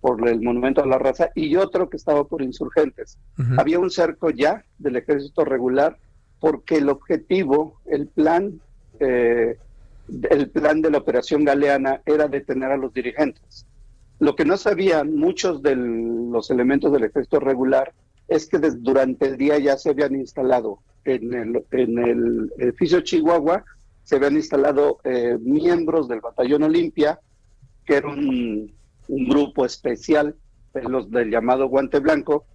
por 0.00 0.28
el 0.28 0.40
monumento 0.40 0.82
a 0.82 0.86
la 0.86 0.98
raza 0.98 1.30
y 1.34 1.56
otro 1.56 1.88
que 1.88 1.96
estaba 1.96 2.24
por 2.24 2.42
insurgentes. 2.42 3.18
Había 3.56 3.78
un 3.78 3.90
cerco 3.90 4.30
ya 4.30 4.64
del 4.78 4.96
ejército 4.96 5.44
regular 5.44 5.98
porque 6.40 6.76
el 6.76 6.88
objetivo, 6.88 7.80
el 7.86 8.06
plan, 8.06 8.60
eh, 9.00 9.58
el 10.30 10.50
plan 10.50 10.82
de 10.82 10.90
la 10.90 10.98
operación 10.98 11.44
galeana 11.44 12.00
era 12.06 12.28
detener 12.28 12.70
a 12.70 12.76
los 12.76 12.92
dirigentes. 12.92 13.66
Lo 14.20 14.36
que 14.36 14.44
no 14.44 14.56
sabían 14.56 15.14
muchos 15.14 15.62
de 15.62 15.76
los 15.76 16.50
elementos 16.50 16.92
del 16.92 17.04
ejército 17.04 17.40
regular 17.40 17.92
es 18.28 18.46
que 18.46 18.58
durante 18.58 19.26
el 19.26 19.36
día 19.36 19.58
ya 19.58 19.76
se 19.76 19.90
habían 19.90 20.14
instalado 20.14 20.80
en 21.04 21.34
el, 21.34 21.64
en 21.72 21.98
el 21.98 22.52
edificio 22.58 23.00
Chihuahua 23.00 23.64
se 24.08 24.16
habían 24.16 24.36
instalado 24.36 25.00
eh, 25.04 25.36
miembros 25.38 26.08
del 26.08 26.22
Batallón 26.22 26.62
Olimpia, 26.62 27.20
que 27.84 27.96
era 27.96 28.08
un, 28.08 28.72
grupo 29.06 29.66
especial, 29.66 30.34
los 30.74 31.10
del 31.10 31.30
llamado 31.30 31.68
Guante 31.68 31.98
Blanco, 31.98 32.46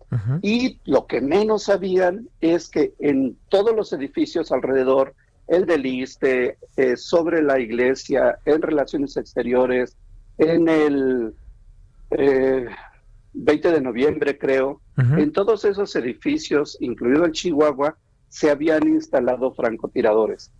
y 0.41 0.79
lo 0.85 1.07
que 1.07 1.21
menos 1.21 1.63
sabían 1.63 2.27
es 2.41 2.69
que 2.69 2.93
en 2.99 3.37
todos 3.49 3.75
los 3.75 3.93
edificios 3.93 4.51
alrededor, 4.51 5.15
el 5.47 5.65
del 5.65 5.85
ISTE, 5.85 6.57
eh, 6.77 6.97
sobre 6.97 7.43
la 7.43 7.59
iglesia, 7.59 8.39
en 8.45 8.61
relaciones 8.61 9.17
exteriores, 9.17 9.95
en 10.37 10.69
el 10.69 11.33
20 13.33 13.67
eh, 13.67 13.71
de 13.71 13.81
noviembre, 13.81 14.37
creo, 14.37 14.81
en 14.97 15.31
todos 15.31 15.65
esos 15.65 15.95
edificios, 15.95 16.77
incluido 16.79 17.25
el 17.25 17.31
Chihuahua, 17.31 17.97
se 18.29 18.51
habían 18.51 18.87
instalado 18.87 19.53
francotiradores 19.53 20.51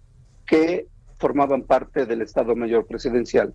que 0.46 0.88
formaban 1.18 1.63
parte 1.63 2.06
del 2.06 2.22
Estado 2.22 2.56
Mayor 2.56 2.86
Presidencial. 2.86 3.53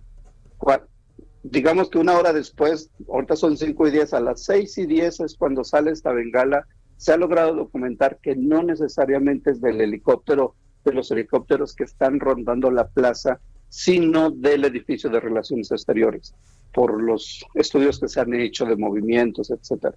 digamos 1.43 1.89
que 1.89 1.99
una 1.99 2.17
hora 2.17 2.33
después, 2.33 2.89
ahorita 3.07 3.35
son 3.35 3.57
5 3.57 3.87
y 3.87 3.91
10, 3.91 4.13
a 4.13 4.19
las 4.19 4.43
6 4.43 4.77
y 4.79 4.85
10 4.85 5.19
es 5.21 5.35
cuando 5.35 5.63
sale 5.63 5.91
esta 5.91 6.11
bengala, 6.11 6.65
se 6.97 7.13
ha 7.13 7.17
logrado 7.17 7.55
documentar 7.55 8.19
que 8.21 8.35
no 8.35 8.61
necesariamente 8.63 9.51
es 9.51 9.61
del 9.61 9.79
helicóptero, 9.79 10.55
de 10.83 10.93
los 10.93 11.11
helicópteros 11.11 11.75
que 11.75 11.85
están 11.85 12.19
rondando 12.19 12.71
la 12.71 12.87
plaza, 12.87 13.39
sino 13.69 14.31
del 14.31 14.65
edificio 14.65 15.09
de 15.09 15.19
relaciones 15.19 15.71
exteriores, 15.71 16.33
por 16.73 17.01
los 17.01 17.45
estudios 17.55 17.99
que 17.99 18.07
se 18.07 18.19
han 18.19 18.33
hecho 18.33 18.65
de 18.65 18.75
movimientos, 18.75 19.49
etcétera. 19.51 19.95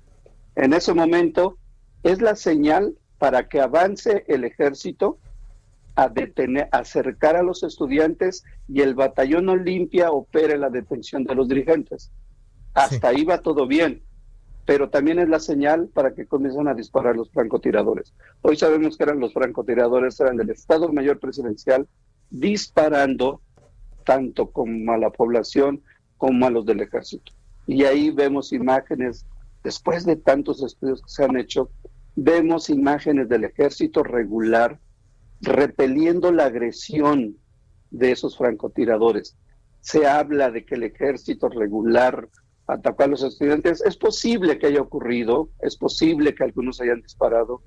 En 0.57 0.73
ese 0.73 0.93
momento 0.95 1.59
es 2.03 2.21
la 2.21 2.37
señal 2.37 2.95
para 3.19 3.49
que 3.49 3.61
avance 3.61 4.25
el 4.29 4.45
ejército 4.45 5.19
a 5.95 6.09
detener, 6.09 6.69
acercar 6.73 7.37
a 7.37 7.43
los 7.43 7.63
estudiantes 7.63 8.45
y 8.69 8.81
el 8.81 8.95
batallón 8.95 9.49
Olimpia 9.49 10.11
opere 10.11 10.57
la 10.59 10.71
detención 10.71 11.25
de 11.25 11.35
los 11.35 11.49
dirigentes. 11.49 12.11
Hasta 12.75 13.09
ahí 13.09 13.25
va 13.25 13.43
todo 13.43 13.67
bien, 13.67 14.03
pero 14.65 14.89
también 14.89 15.19
es 15.19 15.29
la 15.29 15.41
señal 15.41 15.89
para 15.89 16.15
que 16.15 16.27
comiencen 16.27 16.69
a 16.69 16.75
disparar 16.75 17.15
los 17.15 17.31
francotiradores. 17.31 18.15
Hoy 18.41 18.57
sabemos 18.57 18.97
que 18.97 19.05
eran 19.05 19.21
los 19.21 19.35
francotiradores, 19.35 20.19
eran 20.21 20.37
del 20.37 20.51
Estado 20.51 20.91
Mayor 20.93 21.19
Presidencial, 21.19 21.87
disparando 22.31 23.43
tanto 24.05 24.51
como 24.51 24.93
a 24.93 24.99
la 24.99 25.11
población 25.11 25.83
como 26.23 26.47
a 26.47 26.51
los 26.51 26.65
del 26.65 26.79
ejército. 26.79 27.33
Y 27.67 27.83
ahí 27.83 28.13
vemos 28.13 28.53
imágenes, 28.53 29.27
después 29.65 30.07
de 30.07 30.15
tantos 30.15 30.63
estudios 30.63 31.03
que 31.03 31.09
se 31.09 31.25
han 31.25 31.37
hecho, 31.37 31.69
vemos 32.15 32.71
imágenes 32.71 33.29
del 33.29 33.43
ejército 33.43 34.05
regular 34.05 34.79
repeliendo 35.41 36.31
la 36.31 36.45
agresión 36.45 37.39
de 37.91 38.13
esos 38.13 38.39
francotiradores. 38.39 39.37
Se 39.81 40.07
habla 40.07 40.53
de 40.53 40.65
que 40.65 40.77
el 40.77 40.85
ejército 40.85 41.49
regular 41.49 42.29
atacó 42.69 43.03
a 43.03 43.09
los 43.09 43.25
estudiantes. 43.25 43.83
Es 43.85 43.97
posible 43.97 44.61
que 44.61 44.69
haya 44.69 44.81
ocurrido, 44.81 45.49
es 45.61 45.77
posible 45.77 46.37
que 46.37 46.45
algunos 46.45 46.81
hayan 46.81 47.01
disparado, 47.01 47.65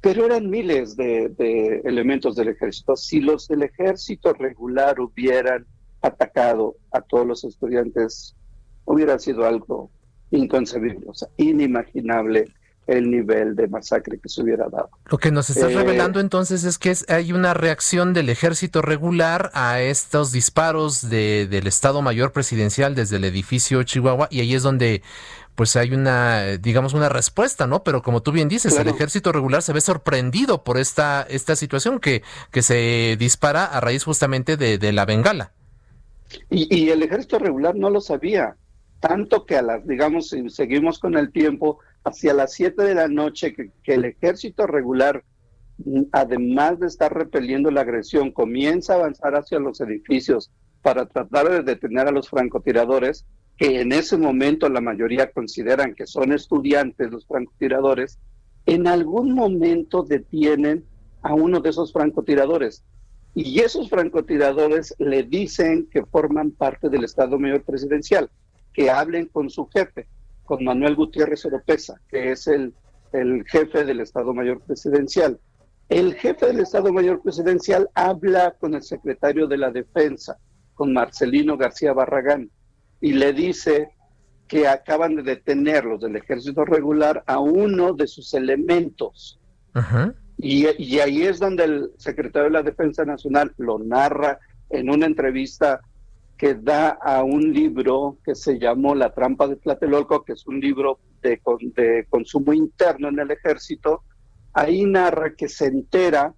pero 0.00 0.24
eran 0.24 0.48
miles 0.48 0.96
de, 0.96 1.82
elementos 1.84 2.34
del 2.34 2.48
ejército. 2.48 2.96
Si 2.96 3.20
los 3.20 3.46
del 3.46 3.64
ejército 3.64 4.32
regular 4.32 4.98
hubieran 5.00 5.66
atacado 6.02 6.76
a 6.92 7.00
todos 7.00 7.26
los 7.26 7.44
estudiantes, 7.44 8.36
hubiera 8.84 9.18
sido 9.18 9.46
algo 9.46 9.90
inconcebible, 10.30 11.06
o 11.08 11.14
sea, 11.14 11.28
inimaginable 11.36 12.46
el 12.86 13.10
nivel 13.10 13.54
de 13.54 13.68
masacre 13.68 14.18
que 14.18 14.28
se 14.30 14.42
hubiera 14.42 14.66
dado. 14.68 14.88
Lo 15.10 15.18
que 15.18 15.30
nos 15.30 15.50
estás 15.50 15.70
eh, 15.70 15.74
revelando 15.74 16.20
entonces 16.20 16.64
es 16.64 16.78
que 16.78 16.94
hay 17.08 17.32
una 17.32 17.52
reacción 17.52 18.14
del 18.14 18.30
ejército 18.30 18.80
regular 18.80 19.50
a 19.52 19.80
estos 19.82 20.32
disparos 20.32 21.08
de, 21.10 21.46
del 21.46 21.66
Estado 21.66 22.00
Mayor 22.00 22.32
Presidencial 22.32 22.94
desde 22.94 23.16
el 23.16 23.24
edificio 23.24 23.82
Chihuahua 23.82 24.28
y 24.30 24.40
ahí 24.40 24.54
es 24.54 24.62
donde 24.62 25.02
pues 25.58 25.74
hay 25.74 25.92
una, 25.92 26.56
digamos, 26.58 26.94
una 26.94 27.08
respuesta, 27.08 27.66
¿no? 27.66 27.82
Pero 27.82 28.00
como 28.00 28.22
tú 28.22 28.30
bien 28.30 28.48
dices, 28.48 28.78
el 28.78 28.86
ejército 28.86 29.32
regular 29.32 29.60
se 29.60 29.72
ve 29.72 29.80
sorprendido 29.80 30.62
por 30.62 30.78
esta, 30.78 31.26
esta 31.28 31.56
situación 31.56 31.98
que, 31.98 32.22
que 32.52 32.62
se 32.62 33.16
dispara 33.18 33.64
a 33.64 33.80
raíz 33.80 34.04
justamente 34.04 34.56
de, 34.56 34.92
la 34.92 35.04
bengala. 35.04 35.50
Y, 36.50 36.90
el 36.90 37.02
ejército 37.02 37.38
regular 37.38 37.74
no 37.74 37.90
lo 37.90 38.00
sabía, 38.00 38.56
tanto 39.00 39.46
que 39.46 39.56
a 39.56 39.62
las, 39.62 39.86
digamos, 39.86 40.30
si 40.30 40.48
seguimos 40.50 40.98
con 40.98 41.16
el 41.16 41.32
tiempo, 41.32 41.78
hacia 42.04 42.34
las 42.34 42.52
7 42.52 42.82
de 42.82 42.94
la 42.94 43.08
noche 43.08 43.54
que, 43.54 43.72
el 43.94 44.04
ejército 44.04 44.66
regular, 44.66 45.24
además 46.12 46.80
de 46.80 46.86
estar 46.86 47.14
repeliendo 47.14 47.70
la 47.70 47.82
agresión, 47.82 48.32
comienza 48.32 48.94
a 48.94 48.96
avanzar 48.96 49.34
hacia 49.36 49.58
los 49.58 49.80
edificios 49.80 50.50
para 50.82 51.06
tratar 51.06 51.48
de 51.50 51.62
detener 51.62 52.08
a 52.08 52.12
los 52.12 52.28
francotiradores, 52.28 53.24
que 53.56 53.80
en 53.80 53.92
ese 53.92 54.16
momento 54.16 54.68
la 54.68 54.80
mayoría 54.80 55.30
consideran 55.32 55.94
que 55.94 56.06
son 56.06 56.32
estudiantes 56.32 57.10
los 57.10 57.26
francotiradores, 57.26 58.18
en 58.66 58.86
algún 58.86 59.34
momento 59.34 60.02
detienen 60.02 60.84
a 61.22 61.34
uno 61.34 61.60
de 61.60 61.70
esos 61.70 61.92
francotiradores. 61.92 62.84
Y 63.40 63.60
esos 63.60 63.88
francotiradores 63.88 64.96
le 64.98 65.22
dicen 65.22 65.88
que 65.92 66.04
forman 66.04 66.50
parte 66.50 66.88
del 66.88 67.04
Estado 67.04 67.38
Mayor 67.38 67.62
Presidencial, 67.62 68.28
que 68.72 68.90
hablen 68.90 69.26
con 69.26 69.48
su 69.48 69.68
jefe 69.68 70.08
con 70.44 70.64
Manuel 70.64 70.96
Gutiérrez 70.96 71.46
Oropesa, 71.46 72.00
que 72.08 72.32
es 72.32 72.48
el, 72.48 72.74
jefe 73.46 73.84
del 73.84 74.00
Estado 74.00 74.34
Mayor 74.34 74.60
Presidencial. 74.62 75.38
El 75.88 76.16
jefe 76.16 76.46
del 76.46 76.58
Estado 76.58 76.92
Mayor 76.92 77.22
Presidencial 77.22 77.88
habla 77.94 78.56
con 78.58 78.74
el 78.74 78.82
secretario 78.82 79.46
de 79.46 79.58
la 79.58 79.70
Defensa, 79.70 80.36
con 80.74 80.92
Marcelino 80.92 81.56
García 81.56 81.92
Barragán, 81.92 82.50
y 83.00 83.12
le 83.12 83.32
dice 83.32 83.90
que 84.48 84.66
acaban 84.66 85.14
de 85.14 85.22
detener 85.22 85.84
los 85.84 86.00
del 86.00 86.16
ejército 86.16 86.64
regular 86.64 87.22
a 87.28 87.38
uno 87.38 87.92
de 87.92 88.08
sus 88.08 88.34
elementos. 88.34 89.38
Y, 90.38 90.66
y, 90.78 91.00
ahí 91.00 91.22
es 91.22 91.40
donde 91.40 91.64
el 91.64 91.90
secretario 91.96 92.44
de 92.48 92.52
la 92.54 92.62
Defensa 92.62 93.04
Nacional 93.04 93.52
lo 93.58 93.78
narra 93.80 94.38
en 94.70 94.88
una 94.88 95.06
entrevista 95.06 95.80
que 96.36 96.54
da 96.54 96.90
a 96.90 97.24
un 97.24 97.52
libro 97.52 98.18
que 98.24 98.36
se 98.36 98.58
llamó 98.58 98.94
La 98.94 99.12
trampa 99.12 99.48
de 99.48 99.56
Tlatelolco, 99.56 100.22
que 100.22 100.34
es 100.34 100.46
un 100.46 100.60
libro 100.60 101.00
de, 101.20 101.40
de 101.74 102.06
consumo 102.08 102.52
interno 102.52 103.08
en 103.08 103.18
el 103.18 103.32
ejército. 103.32 104.04
Ahí 104.52 104.84
narra 104.84 105.34
que 105.34 105.48
se 105.48 105.66
entera 105.66 106.32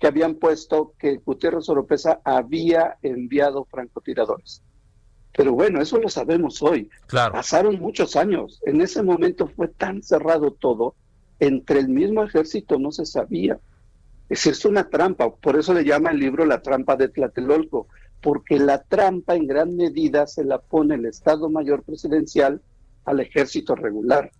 que 0.00 0.06
habían 0.06 0.34
puesto 0.34 0.94
que 0.98 1.18
Gutiérrez 1.18 1.68
Oropesa 1.68 2.20
había 2.24 2.96
enviado 3.02 3.66
francotiradores. 3.66 4.62
Pero 5.36 5.52
bueno, 5.52 5.80
eso 5.80 5.98
lo 5.98 6.08
sabemos 6.08 6.62
hoy. 6.62 6.90
Claro. 7.06 7.34
Pasaron 7.34 7.78
muchos 7.78 8.16
años. 8.16 8.60
En 8.66 8.80
ese 8.80 9.02
momento 9.02 9.46
fue 9.46 9.68
tan 9.68 10.02
cerrado 10.02 10.52
todo. 10.52 10.94
Entre 11.42 11.80
el 11.80 11.88
mismo 11.88 12.22
ejército 12.22 12.78
no 12.78 12.92
se 12.92 13.04
sabía. 13.04 13.58
Es, 14.28 14.46
es 14.46 14.64
una 14.64 14.88
trampa. 14.88 15.34
Por 15.34 15.58
eso 15.58 15.74
le 15.74 15.84
llama 15.84 16.10
el 16.10 16.18
libro 16.18 16.46
La 16.46 16.62
trampa 16.62 16.96
de 16.96 17.08
Tlatelolco 17.08 17.88
porque 18.22 18.58
la 18.58 18.82
trampa 18.84 19.34
en 19.34 19.46
gran 19.46 19.76
medida 19.76 20.26
se 20.26 20.44
la 20.44 20.58
pone 20.58 20.94
el 20.94 21.06
Estado 21.06 21.50
Mayor 21.50 21.82
Presidencial 21.82 22.62
al 23.04 23.20
ejército 23.20 23.74
regular. 23.74 24.30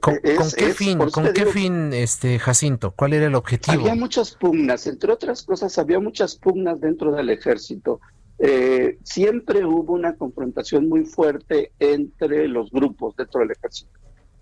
¿Con, 0.00 0.18
qué 0.20 0.74
fin, 0.74 0.98
¿con 0.98 1.32
qué 1.32 1.46
fin, 1.46 1.92
este 1.92 2.38
Jacinto? 2.38 2.92
¿Cuál 2.92 3.12
era 3.12 3.26
el 3.26 3.34
objetivo? 3.34 3.80
Había 3.80 3.94
muchas 3.94 4.32
pugnas, 4.32 4.86
entre 4.86 5.12
otras 5.12 5.42
cosas, 5.42 5.76
había 5.78 6.00
muchas 6.00 6.34
pugnas 6.36 6.80
dentro 6.80 7.12
del 7.12 7.30
ejército. 7.30 8.00
Eh, 8.38 8.98
siempre 9.04 9.64
hubo 9.64 9.92
una 9.92 10.16
confrontación 10.16 10.88
muy 10.88 11.04
fuerte 11.04 11.72
entre 11.78 12.48
los 12.48 12.70
grupos 12.70 13.14
dentro 13.16 13.40
del 13.40 13.52
ejército. 13.52 13.92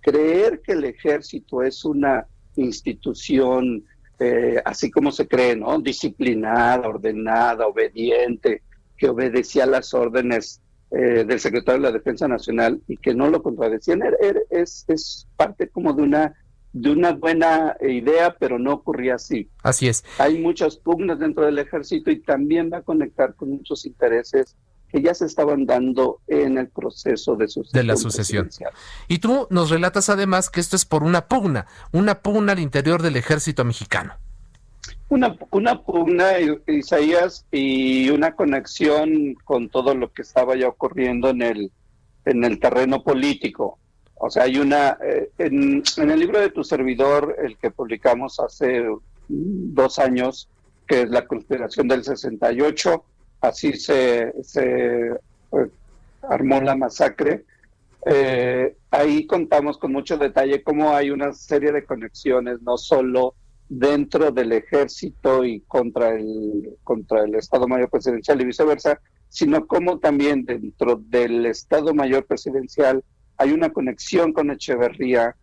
Creer 0.02 0.60
que 0.60 0.72
el 0.72 0.84
ejército 0.84 1.62
es 1.62 1.84
una 1.84 2.26
institución 2.56 3.84
eh, 4.18 4.62
así 4.64 4.90
como 4.90 5.10
se 5.10 5.26
cree, 5.26 5.56
¿no? 5.56 5.80
Disciplinada, 5.80 6.86
ordenada, 6.86 7.66
obediente, 7.66 8.62
que 8.96 9.08
obedecía 9.08 9.66
las 9.66 9.94
órdenes 9.94 10.60
eh, 10.92 11.24
del 11.26 11.40
secretario 11.40 11.80
de 11.80 11.88
la 11.88 11.92
Defensa 11.92 12.28
Nacional 12.28 12.80
y 12.86 12.98
que 12.98 13.14
no 13.14 13.28
lo 13.30 13.42
contradecían, 13.42 14.02
es, 14.50 14.84
es 14.86 15.26
parte 15.36 15.68
como 15.68 15.92
de 15.92 16.02
una 16.02 16.34
de 16.74 16.90
una 16.90 17.12
buena 17.12 17.76
idea, 17.82 18.34
pero 18.38 18.58
no 18.58 18.72
ocurría 18.74 19.16
así. 19.16 19.48
Así 19.62 19.88
es. 19.88 20.04
Hay 20.18 20.38
muchas 20.38 20.76
pugnas 20.76 21.18
dentro 21.18 21.44
del 21.44 21.58
ejército 21.58 22.10
y 22.10 22.20
también 22.20 22.70
va 22.72 22.78
a 22.78 22.82
conectar 22.82 23.34
con 23.34 23.50
muchos 23.50 23.84
intereses 23.84 24.56
que 24.92 25.00
ya 25.00 25.14
se 25.14 25.24
estaban 25.24 25.64
dando 25.64 26.20
en 26.26 26.58
el 26.58 26.68
proceso 26.68 27.34
de 27.34 27.48
sucesión. 27.48 27.80
De 27.80 27.86
la 27.86 27.96
sucesión. 27.96 28.50
Y 29.08 29.18
tú 29.18 29.46
nos 29.50 29.70
relatas 29.70 30.10
además 30.10 30.50
que 30.50 30.60
esto 30.60 30.76
es 30.76 30.84
por 30.84 31.02
una 31.02 31.26
pugna, 31.28 31.66
una 31.92 32.20
pugna 32.20 32.52
al 32.52 32.58
interior 32.58 33.00
del 33.00 33.16
ejército 33.16 33.64
mexicano. 33.64 34.14
Una, 35.08 35.36
una 35.50 35.82
pugna, 35.82 36.32
Isaías, 36.66 37.46
y 37.50 38.10
una 38.10 38.34
conexión 38.34 39.34
con 39.44 39.70
todo 39.70 39.94
lo 39.94 40.12
que 40.12 40.22
estaba 40.22 40.56
ya 40.56 40.68
ocurriendo 40.68 41.30
en 41.30 41.42
el, 41.42 41.72
en 42.26 42.44
el 42.44 42.60
terreno 42.60 43.02
político. 43.02 43.78
O 44.16 44.30
sea, 44.30 44.44
hay 44.44 44.58
una, 44.58 44.98
eh, 45.04 45.30
en, 45.38 45.82
en 45.96 46.10
el 46.10 46.20
libro 46.20 46.38
de 46.38 46.50
tu 46.50 46.64
servidor, 46.64 47.36
el 47.42 47.56
que 47.56 47.70
publicamos 47.70 48.40
hace 48.40 48.84
dos 49.28 49.98
años, 49.98 50.48
que 50.86 51.02
es 51.02 51.10
la 51.10 51.26
conspiración 51.26 51.88
del 51.88 52.04
68, 52.04 53.04
así 53.42 53.74
se, 53.74 54.32
se 54.42 55.08
eh, 55.10 55.68
armó 56.22 56.60
la 56.60 56.76
masacre. 56.76 57.44
Eh, 58.06 58.74
ahí 58.90 59.26
contamos 59.26 59.78
con 59.78 59.92
mucho 59.92 60.16
detalle 60.16 60.62
cómo 60.62 60.94
hay 60.94 61.10
una 61.10 61.32
serie 61.32 61.72
de 61.72 61.84
conexiones, 61.84 62.62
no 62.62 62.78
solo 62.78 63.34
dentro 63.68 64.30
del 64.30 64.52
ejército 64.52 65.44
y 65.44 65.60
contra 65.60 66.10
el, 66.10 66.76
contra 66.84 67.24
el 67.24 67.34
Estado 67.34 67.68
Mayor 67.68 67.90
Presidencial 67.90 68.40
y 68.40 68.46
viceversa, 68.46 69.00
sino 69.28 69.66
cómo 69.66 69.98
también 69.98 70.44
dentro 70.44 70.96
del 70.96 71.46
Estado 71.46 71.94
Mayor 71.94 72.26
Presidencial 72.26 73.02
hay 73.38 73.52
una 73.52 73.72
conexión 73.72 74.32
con 74.32 74.50
Echeverría. 74.50 75.36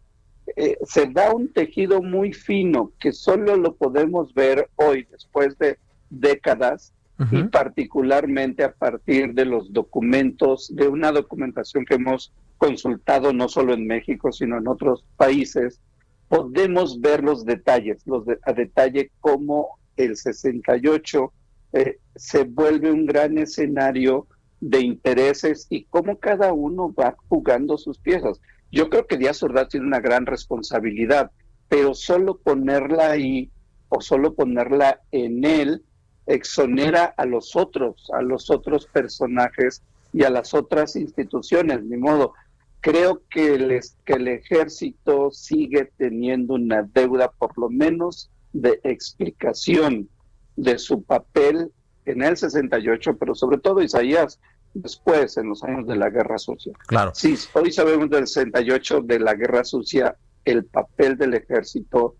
Eh, 0.56 0.77
se 0.84 1.08
da 1.08 1.34
un 1.34 1.51
tejido 1.51 2.01
muy 2.01 2.34
fino 2.34 2.91
que 3.00 3.12
solo 3.12 3.56
lo 3.56 3.75
podemos 3.75 4.34
ver 4.34 4.70
hoy, 4.75 5.08
después 5.12 5.58
de 5.58 5.77
décadas, 6.10 6.94
y 7.32 7.44
particularmente 7.44 8.64
a 8.64 8.72
partir 8.72 9.34
de 9.34 9.46
los 9.46 9.74
documentos, 9.74 10.74
de 10.74 10.88
una 10.88 11.12
documentación 11.12 11.84
que 11.86 11.96
hemos 11.96 12.32
consultado 12.58 13.34
no 13.34 13.50
solo 13.50 13.74
en 13.74 13.86
México, 13.86 14.32
sino 14.32 14.58
en 14.58 14.68
otros 14.68 15.04
países, 15.18 15.82
podemos 16.30 17.02
ver 17.02 17.24
los 17.24 17.44
detalles, 17.46 18.06
los 18.06 18.24
a 18.44 18.54
detalle 18.54 19.12
cómo 19.20 19.80
el 19.98 20.16
68 20.16 21.34
eh, 21.74 21.98
se 22.16 22.44
vuelve 22.46 22.92
un 22.92 23.06
gran 23.06 23.38
escenario 23.38 24.28
de 24.62 24.82
intereses 24.82 25.68
y 25.70 25.86
cómo 25.86 26.20
cada 26.20 26.54
uno 26.54 26.94
va 26.94 27.16
jugando 27.28 27.78
sus 27.78 27.98
piezas. 27.98 28.40
Yo 28.72 28.90
creo 28.90 29.08
que 29.08 29.18
Díaz 29.18 29.42
Ordaz 29.44 29.70
tiene 29.70 29.88
una 29.88 30.00
gran 30.00 30.26
responsabilidad, 30.26 31.32
pero 31.68 31.94
solo 31.94 32.38
ponerla 32.38 33.12
ahí 33.12 33.50
o 33.90 34.02
solo 34.02 34.36
ponerla 34.36 35.02
en 35.12 35.44
él 35.44 35.84
exonera 36.30 37.06
a 37.18 37.26
los 37.26 37.56
otros, 37.56 38.10
a 38.14 38.22
los 38.22 38.52
otros 38.52 38.86
personajes 38.86 39.82
y 40.14 40.24
a 40.24 40.30
las 40.30 40.54
otras 40.54 40.96
instituciones, 40.96 41.84
ni 41.84 41.98
modo. 41.98 42.34
Creo 42.82 43.24
que 43.30 43.56
el, 43.56 43.80
que 44.06 44.14
el 44.14 44.28
ejército 44.28 45.32
sigue 45.32 45.92
teniendo 45.98 46.54
una 46.54 46.84
deuda, 46.84 47.32
por 47.32 47.58
lo 47.58 47.70
menos, 47.70 48.30
de 48.54 48.80
explicación 48.84 50.08
de 50.56 50.78
su 50.78 51.02
papel 51.04 51.72
en 52.06 52.24
el 52.24 52.38
68, 52.38 53.18
pero 53.18 53.34
sobre 53.34 53.58
todo 53.58 53.82
Isaías 53.82 54.40
después, 54.74 55.36
en 55.38 55.50
los 55.50 55.64
años 55.64 55.88
de 55.88 55.96
la 55.96 56.12
Guerra 56.12 56.38
Sucia. 56.38 56.74
Claro. 56.88 57.12
Sí, 57.16 57.36
hoy 57.54 57.72
sabemos 57.72 58.10
del 58.10 58.28
68, 58.28 59.02
de 59.02 59.20
la 59.20 59.34
Guerra 59.34 59.64
Sucia, 59.64 60.16
el 60.46 60.64
papel 60.66 61.18
del 61.18 61.34
ejército 61.34 62.16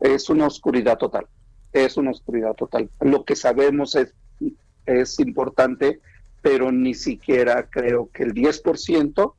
es 0.00 0.30
una 0.30 0.46
oscuridad 0.46 0.96
total 0.96 1.26
es 1.84 1.96
una 1.96 2.10
oscuridad 2.10 2.54
total. 2.54 2.88
Lo 3.00 3.24
que 3.24 3.36
sabemos 3.36 3.94
es, 3.94 4.14
es 4.86 5.20
importante, 5.20 6.00
pero 6.42 6.72
ni 6.72 6.94
siquiera 6.94 7.68
creo 7.70 8.10
que 8.12 8.22
el 8.22 8.34
10% 8.34 9.34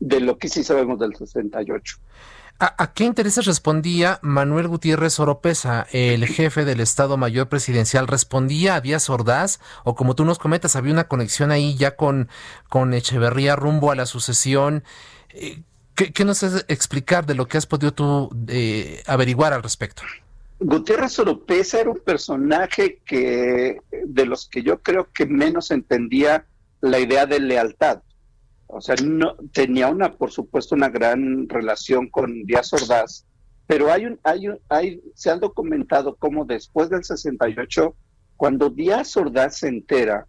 de 0.00 0.20
lo 0.20 0.38
que 0.38 0.48
sí 0.48 0.64
sabemos 0.64 0.98
del 0.98 1.14
68. 1.14 1.98
¿A, 2.62 2.92
qué 2.92 3.04
intereses 3.04 3.46
respondía 3.46 4.18
Manuel 4.20 4.68
Gutiérrez 4.68 5.18
Oropesa, 5.18 5.86
el 5.92 6.26
jefe 6.26 6.66
del 6.66 6.80
Estado 6.80 7.16
Mayor 7.16 7.48
Presidencial? 7.48 8.06
¿Respondía 8.06 8.74
a 8.74 8.80
Díaz 8.82 9.08
Ordaz? 9.08 9.60
O 9.82 9.94
como 9.94 10.14
tú 10.14 10.26
nos 10.26 10.38
comentas, 10.38 10.76
había 10.76 10.92
una 10.92 11.08
conexión 11.08 11.52
ahí 11.52 11.74
ya 11.76 11.96
con, 11.96 12.28
con 12.68 12.92
Echeverría 12.92 13.56
rumbo 13.56 13.90
a 13.90 13.94
la 13.96 14.04
sucesión. 14.04 14.84
Eh, 15.30 15.62
¿Qué, 15.94 16.12
qué 16.12 16.26
nos 16.26 16.42
es 16.42 16.66
explicar 16.68 17.24
de 17.24 17.34
lo 17.34 17.48
que 17.48 17.56
has 17.56 17.64
podido 17.64 17.94
tú 17.94 18.28
eh, 18.48 19.02
averiguar 19.06 19.54
al 19.54 19.62
respecto? 19.62 20.02
Gutiérrez 20.60 21.18
Oropesa 21.18 21.80
era 21.80 21.90
un 21.90 22.00
personaje 22.00 23.00
que 23.06 23.78
de 23.90 24.26
los 24.26 24.48
que 24.48 24.62
yo 24.62 24.80
creo 24.82 25.08
que 25.12 25.24
menos 25.24 25.70
entendía 25.70 26.46
la 26.82 26.98
idea 26.98 27.24
de 27.24 27.40
lealtad. 27.40 28.02
O 28.66 28.80
sea, 28.80 28.94
no 29.02 29.36
tenía 29.52 29.88
una, 29.88 30.12
por 30.12 30.30
supuesto, 30.30 30.74
una 30.74 30.90
gran 30.90 31.48
relación 31.48 32.08
con 32.08 32.44
Díaz 32.44 32.72
Ordaz, 32.72 33.26
pero 33.66 33.90
hay 33.90 34.04
un, 34.04 34.20
hay 34.22 34.48
hay, 34.68 35.00
se 35.14 35.30
ha 35.30 35.36
documentado 35.36 36.14
cómo 36.16 36.44
después 36.44 36.90
del 36.90 37.04
68, 37.04 37.94
cuando 38.36 38.68
Díaz 38.68 39.16
Ordaz 39.16 39.58
se 39.58 39.68
entera, 39.68 40.26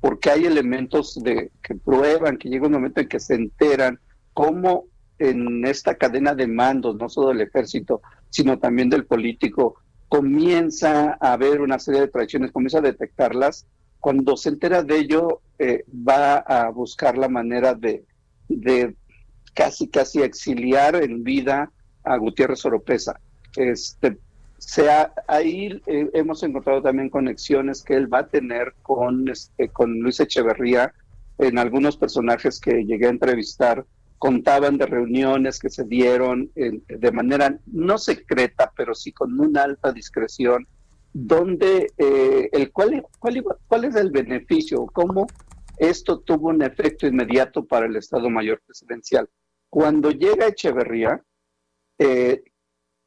porque 0.00 0.30
hay 0.30 0.44
elementos 0.44 1.20
de, 1.22 1.50
que 1.62 1.74
prueban 1.74 2.36
que 2.36 2.48
llega 2.48 2.66
un 2.66 2.72
momento 2.72 3.00
en 3.00 3.08
que 3.08 3.20
se 3.20 3.34
enteran 3.34 3.98
cómo 4.34 4.86
en 5.18 5.64
esta 5.66 5.94
cadena 5.96 6.34
de 6.34 6.46
mandos, 6.46 6.96
no 6.96 7.08
solo 7.08 7.28
del 7.28 7.42
ejército, 7.42 8.00
sino 8.30 8.58
también 8.58 8.88
del 8.88 9.06
político, 9.06 9.76
comienza 10.08 11.16
a 11.20 11.32
haber 11.34 11.60
una 11.60 11.78
serie 11.78 12.00
de 12.00 12.08
traiciones, 12.08 12.52
comienza 12.52 12.78
a 12.78 12.82
detectarlas. 12.82 13.66
Cuando 14.00 14.36
se 14.36 14.48
entera 14.48 14.82
de 14.82 14.98
ello, 14.98 15.40
eh, 15.58 15.84
va 15.92 16.36
a 16.36 16.70
buscar 16.70 17.18
la 17.18 17.28
manera 17.28 17.74
de, 17.74 18.04
de 18.48 18.96
casi, 19.54 19.88
casi 19.88 20.22
exiliar 20.22 20.96
en 20.96 21.22
vida 21.22 21.70
a 22.02 22.16
Gutiérrez 22.16 22.64
Oropesa. 22.64 23.20
Este, 23.56 24.18
sea, 24.60 25.12
ahí 25.26 25.80
eh, 25.86 26.10
hemos 26.12 26.42
encontrado 26.42 26.82
también 26.82 27.08
conexiones 27.08 27.82
que 27.82 27.94
él 27.94 28.12
va 28.12 28.20
a 28.20 28.28
tener 28.28 28.74
con, 28.82 29.28
este, 29.28 29.68
con 29.70 30.00
Luis 30.00 30.20
Echeverría 30.20 30.92
en 31.38 31.58
algunos 31.58 31.96
personajes 31.96 32.60
que 32.60 32.84
llegué 32.84 33.06
a 33.06 33.10
entrevistar 33.10 33.86
contaban 34.20 34.76
de 34.76 34.84
reuniones 34.84 35.58
que 35.58 35.70
se 35.70 35.84
dieron 35.84 36.52
de 36.54 37.10
manera 37.10 37.58
no 37.64 37.96
secreta, 37.96 38.70
pero 38.76 38.94
sí 38.94 39.12
con 39.12 39.40
una 39.40 39.62
alta 39.62 39.92
discreción, 39.92 40.68
donde 41.10 41.90
eh, 41.96 42.50
el 42.52 42.70
cuál, 42.70 43.02
cuál, 43.18 43.42
cuál 43.66 43.84
es 43.86 43.96
el 43.96 44.10
beneficio, 44.10 44.84
cómo 44.92 45.26
esto 45.78 46.20
tuvo 46.20 46.50
un 46.50 46.60
efecto 46.60 47.06
inmediato 47.06 47.64
para 47.64 47.86
el 47.86 47.96
Estado 47.96 48.28
Mayor 48.28 48.60
Presidencial. 48.66 49.26
Cuando 49.70 50.10
llega 50.10 50.48
Echeverría, 50.48 51.24
eh, 51.98 52.42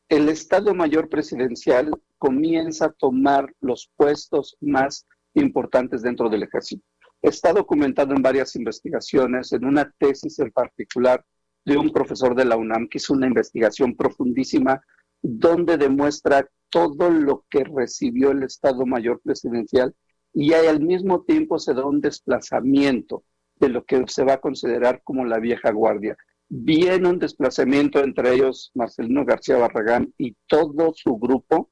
el 0.10 0.30
Estado 0.30 0.74
Mayor 0.74 1.10
Presidencial 1.10 1.92
comienza 2.18 2.86
a 2.86 2.92
tomar 2.92 3.54
los 3.62 3.92
puestos 3.96 4.58
más 4.62 5.06
importantes 5.36 6.02
dentro 6.02 6.28
del 6.28 6.42
ejército. 6.42 6.84
Está 7.24 7.54
documentado 7.54 8.14
en 8.14 8.22
varias 8.22 8.54
investigaciones, 8.58 9.54
en 9.54 9.64
una 9.64 9.90
tesis 9.98 10.40
en 10.40 10.52
particular 10.52 11.24
de 11.64 11.78
un 11.78 11.90
profesor 11.90 12.36
de 12.36 12.44
la 12.44 12.58
UNAM 12.58 12.90
que 12.90 12.98
hizo 12.98 13.14
una 13.14 13.28
investigación 13.28 13.96
profundísima 13.96 14.82
donde 15.22 15.78
demuestra 15.78 16.46
todo 16.70 17.10
lo 17.10 17.46
que 17.50 17.64
recibió 17.64 18.32
el 18.32 18.44
Estado 18.44 18.86
Mayor 18.86 19.22
Presidencial 19.24 19.96
y 20.34 20.52
al 20.52 20.82
mismo 20.82 21.24
tiempo 21.24 21.60
se 21.60 21.74
da 21.74 21.86
un 21.86 22.02
desplazamiento 22.02 23.24
de 23.56 23.70
lo 23.70 23.86
que 23.86 24.04
se 24.08 24.26
va 24.26 24.34
a 24.34 24.42
considerar 24.42 25.02
como 25.06 25.24
la 25.24 25.40
vieja 25.40 25.72
guardia. 25.72 26.18
Viene 26.50 27.08
un 27.08 27.20
desplazamiento 27.20 28.04
entre 28.04 28.34
ellos 28.34 28.70
Marcelino 28.74 29.24
García 29.24 29.56
Barragán 29.56 30.14
y 30.18 30.36
todo 30.46 30.92
su 30.94 31.18
grupo, 31.18 31.72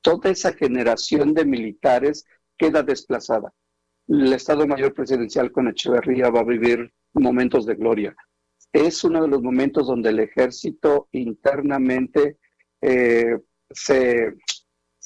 toda 0.00 0.30
esa 0.30 0.54
generación 0.54 1.34
de 1.34 1.44
militares 1.44 2.24
queda 2.56 2.82
desplazada 2.82 3.52
el 4.08 4.32
Estado 4.32 4.66
Mayor 4.66 4.94
Presidencial 4.94 5.52
con 5.52 5.68
Echeverría 5.68 6.30
va 6.30 6.40
a 6.40 6.44
vivir 6.44 6.92
momentos 7.12 7.66
de 7.66 7.74
gloria. 7.74 8.16
Es 8.72 9.04
uno 9.04 9.22
de 9.22 9.28
los 9.28 9.42
momentos 9.42 9.86
donde 9.86 10.10
el 10.10 10.20
ejército 10.20 11.08
internamente 11.12 12.38
eh, 12.80 13.38
se, 13.70 14.34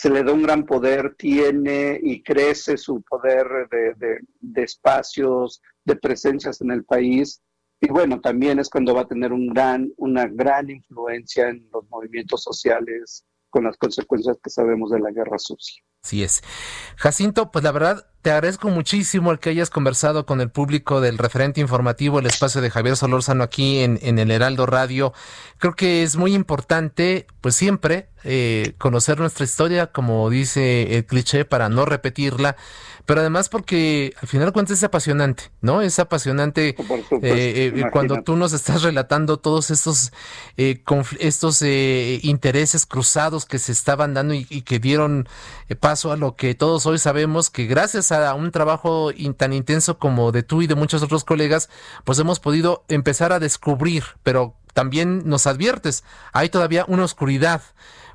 le 0.05 0.23
da 0.23 0.33
un 0.33 0.43
gran 0.43 0.65
poder, 0.65 1.15
tiene 1.17 1.99
y 2.03 2.23
crece 2.23 2.77
su 2.77 3.03
poder 3.03 3.69
de, 3.71 4.19
de, 4.41 4.62
espacios, 4.62 5.61
de 5.85 5.97
presencias 5.97 6.61
en 6.61 6.71
el 6.71 6.85
país. 6.85 7.43
Y 7.81 7.88
bueno, 7.88 8.21
también 8.21 8.61
es 8.61 8.69
cuando 8.69 8.95
va 8.95 9.03
a 9.03 9.09
tener 9.09 9.33
un 9.33 9.49
gran, 9.49 9.93
una 9.97 10.27
gran 10.27 10.71
influencia 10.71 11.49
en 11.49 11.69
los 11.73 11.88
movimientos 11.88 12.43
sociales 12.43 13.25
con 13.51 13.65
las 13.65 13.77
consecuencias 13.77 14.38
que 14.43 14.51
sabemos 14.51 14.91
de 14.91 15.01
la 15.01 15.11
guerra 15.11 15.38
sucia. 15.38 15.83
Así 16.03 16.23
es. 16.23 16.43
Jacinto, 16.97 17.51
pues 17.51 17.65
la 17.65 17.73
verdad, 17.73 18.12
te 18.22 18.30
agradezco 18.30 18.68
muchísimo 18.68 19.32
el 19.32 19.40
que 19.40 19.50
hayas 19.50 19.68
conversado 19.68 20.26
con 20.26 20.40
el 20.40 20.48
público 20.48 21.00
del 21.00 21.18
referente 21.18 21.61
informativo, 21.61 22.20
el 22.20 22.26
espacio 22.26 22.61
de 22.61 22.70
Javier 22.70 22.96
Solórzano 22.96 23.42
aquí 23.42 23.80
en, 23.80 23.98
en 24.00 24.20
el 24.20 24.30
Heraldo 24.30 24.64
Radio. 24.64 25.12
Creo 25.58 25.74
que 25.74 26.04
es 26.04 26.16
muy 26.16 26.32
importante, 26.32 27.26
pues 27.40 27.56
siempre, 27.56 28.08
eh, 28.24 28.74
conocer 28.78 29.18
nuestra 29.18 29.44
historia, 29.44 29.88
como 29.88 30.30
dice 30.30 30.96
el 30.96 31.06
cliché, 31.06 31.44
para 31.44 31.68
no 31.68 31.85
repetirla, 31.85 32.56
pero 33.04 33.20
además 33.20 33.48
porque 33.48 34.14
al 34.20 34.28
final 34.28 34.46
de 34.46 34.52
cuentas 34.52 34.78
es 34.78 34.85
apasionante, 34.85 35.50
¿no? 35.61 35.82
Es 35.82 35.98
apasionante 35.98 36.68
eh, 36.68 36.76
eh, 37.20 37.85
cuando 37.90 38.22
tú 38.22 38.37
nos 38.37 38.52
estás 38.52 38.82
relatando 38.82 39.38
todos 39.38 39.72
estos, 39.72 40.12
estos 40.56 41.62
intereses 41.62 42.87
cruzados 42.87 43.44
que 43.44 43.58
se 43.58 43.72
estaban 43.72 44.14
dando 44.14 44.35
y, 44.35 44.46
y 44.48 44.62
que 44.62 44.78
dieron 44.78 45.28
paso 45.80 46.12
a 46.12 46.16
lo 46.16 46.37
que 46.37 46.54
todos 46.54 46.87
hoy 46.87 46.98
sabemos 46.98 47.50
que 47.50 47.66
gracias 47.66 48.12
a 48.12 48.35
un 48.35 48.51
trabajo 48.51 49.11
tan 49.37 49.53
intenso 49.53 49.98
como 49.98 50.33
de 50.33 50.42
tú 50.42 50.62
y 50.62 50.66
de 50.66 50.75
muchos 50.75 51.03
otros 51.03 51.25
colegas, 51.25 51.68
pues 52.05 52.18
hemos 52.18 52.40
podido 52.40 52.85
empezar 52.88 53.33
a 53.33 53.38
descubrir, 53.38 54.05
pero 54.22 54.55
también 54.72 55.29
nos 55.29 55.46
adviertes, 55.46 56.05
hay 56.33 56.48
todavía 56.48 56.85
una 56.88 57.05
oscuridad 57.05 57.62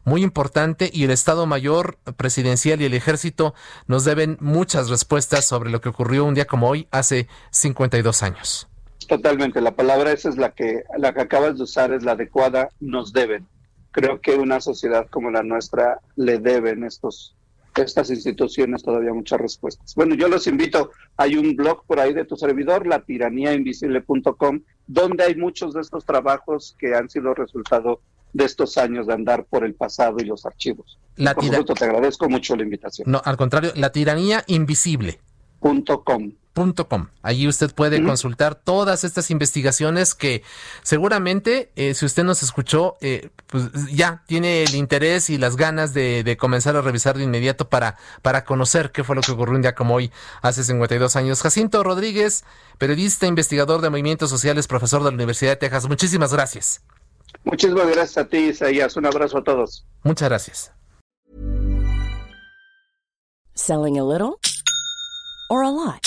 muy 0.03 0.23
importante 0.23 0.89
y 0.91 1.03
el 1.03 1.11
Estado 1.11 1.45
Mayor 1.45 1.97
Presidencial 2.15 2.81
y 2.81 2.85
el 2.85 2.93
Ejército 2.93 3.53
nos 3.87 4.05
deben 4.05 4.37
muchas 4.39 4.89
respuestas 4.89 5.45
sobre 5.45 5.69
lo 5.69 5.81
que 5.81 5.89
ocurrió 5.89 6.23
un 6.23 6.33
día 6.33 6.45
como 6.45 6.69
hoy 6.69 6.87
hace 6.91 7.27
52 7.51 8.23
años. 8.23 8.69
Totalmente, 9.07 9.61
la 9.61 9.75
palabra 9.75 10.11
esa 10.11 10.29
es 10.29 10.37
la 10.37 10.51
que, 10.51 10.83
la 10.97 11.13
que 11.13 11.21
acabas 11.21 11.57
de 11.57 11.63
usar, 11.63 11.93
es 11.93 12.03
la 12.03 12.13
adecuada, 12.13 12.69
nos 12.79 13.13
deben. 13.13 13.47
Creo 13.91 14.19
que 14.21 14.35
una 14.35 14.59
sociedad 14.61 15.07
como 15.09 15.31
la 15.31 15.43
nuestra 15.43 15.99
le 16.15 16.39
deben 16.39 16.83
estos, 16.83 17.35
estas 17.83 18.09
instituciones 18.09 18.83
todavía 18.83 19.13
muchas 19.13 19.39
respuestas. 19.39 19.93
Bueno, 19.95 20.15
yo 20.15 20.27
los 20.27 20.47
invito, 20.47 20.91
hay 21.15 21.35
un 21.35 21.55
blog 21.55 21.85
por 21.85 21.99
ahí 21.99 22.13
de 22.13 22.25
tu 22.25 22.35
servidor, 22.35 22.87
latiraníainvisible.com, 22.87 24.61
donde 24.87 25.23
hay 25.23 25.35
muchos 25.35 25.73
de 25.73 25.81
estos 25.81 26.05
trabajos 26.05 26.75
que 26.79 26.95
han 26.95 27.09
sido 27.09 27.33
resultado 27.33 28.01
de 28.33 28.45
estos 28.45 28.77
años 28.77 29.07
de 29.07 29.13
andar 29.13 29.45
por 29.45 29.63
el 29.63 29.73
pasado 29.73 30.17
y 30.19 30.25
los 30.25 30.45
archivos. 30.45 30.99
La 31.15 31.33
por 31.33 31.45
supuesto, 31.45 31.73
te 31.73 31.85
agradezco 31.85 32.29
mucho 32.29 32.55
la 32.55 32.63
invitación. 32.63 33.09
No, 33.09 33.21
al 33.23 33.37
contrario, 33.37 33.71
la 33.75 33.91
tiranía 33.91 34.43
invisible. 34.47 35.19
Com. 35.59 35.83
Allí 37.21 37.47
usted 37.47 37.73
puede 37.73 38.03
consultar 38.03 38.55
todas 38.55 39.03
estas 39.03 39.29
investigaciones 39.29 40.15
que 40.15 40.43
seguramente, 40.81 41.71
eh, 41.75 41.93
si 41.93 42.05
usted 42.05 42.23
nos 42.23 42.41
escuchó, 42.41 42.97
eh, 43.01 43.29
pues 43.47 43.65
ya 43.91 44.23
tiene 44.27 44.63
el 44.63 44.75
interés 44.75 45.29
y 45.29 45.37
las 45.37 45.55
ganas 45.55 45.93
de, 45.93 46.37
comenzar 46.39 46.75
a 46.75 46.81
revisar 46.81 47.17
de 47.17 47.23
inmediato 47.23 47.69
para, 47.69 47.97
para 48.21 48.43
conocer 48.43 48.91
qué 48.91 49.03
fue 49.03 49.15
lo 49.15 49.21
que 49.21 49.31
ocurrió 49.31 49.55
un 49.55 49.61
día 49.61 49.75
como 49.75 49.95
hoy, 49.95 50.11
hace 50.41 50.63
52 50.63 51.15
años. 51.15 51.41
Jacinto 51.41 51.83
Rodríguez, 51.83 52.43
periodista, 52.77 53.27
investigador 53.27 53.81
de 53.81 53.89
movimientos 53.89 54.29
sociales, 54.29 54.67
profesor 54.67 55.03
de 55.03 55.11
la 55.11 55.15
Universidad 55.15 55.51
de 55.51 55.57
Texas. 55.57 55.87
Muchísimas 55.87 56.33
gracias. 56.33 56.81
Muchísimas 57.43 57.87
gracias 57.87 58.17
a 58.17 58.27
ti, 58.27 58.37
Isaías. 58.37 58.95
Un 58.97 59.05
abrazo 59.05 59.37
a 59.39 59.43
todos. 59.43 59.85
Muchas 60.03 60.29
gracias. 60.29 60.71
Selling 63.53 63.97
a 63.97 64.03
little 64.03 64.39
or 65.49 65.63
a 65.63 65.71
lot. 65.71 66.06